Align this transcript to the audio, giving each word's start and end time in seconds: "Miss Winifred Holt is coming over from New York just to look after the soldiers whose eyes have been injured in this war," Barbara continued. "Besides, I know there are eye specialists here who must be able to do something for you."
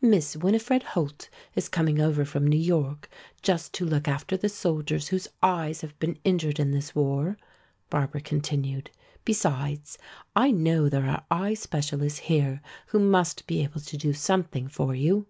"Miss 0.00 0.36
Winifred 0.36 0.84
Holt 0.84 1.28
is 1.56 1.68
coming 1.68 2.00
over 2.00 2.24
from 2.24 2.46
New 2.46 2.56
York 2.56 3.08
just 3.42 3.72
to 3.74 3.84
look 3.84 4.06
after 4.06 4.36
the 4.36 4.48
soldiers 4.48 5.08
whose 5.08 5.26
eyes 5.42 5.80
have 5.80 5.98
been 5.98 6.20
injured 6.22 6.60
in 6.60 6.70
this 6.70 6.94
war," 6.94 7.36
Barbara 7.90 8.20
continued. 8.20 8.90
"Besides, 9.24 9.98
I 10.36 10.52
know 10.52 10.88
there 10.88 11.08
are 11.10 11.24
eye 11.32 11.54
specialists 11.54 12.20
here 12.20 12.60
who 12.86 13.00
must 13.00 13.44
be 13.48 13.60
able 13.64 13.80
to 13.80 13.96
do 13.96 14.12
something 14.12 14.68
for 14.68 14.94
you." 14.94 15.26